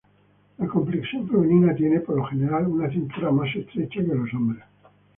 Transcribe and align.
Las 0.57 0.67
complexión 0.67 1.29
femenina 1.29 1.75
tiene, 1.75 1.99
por 1.99 2.15
lo 2.17 2.25
general, 2.25 2.65
una 2.65 2.89
cintura 2.89 3.29
más 3.31 3.55
estrecha 3.55 4.01
que 4.01 4.15
los 4.15 4.33
hombres. 4.33 4.63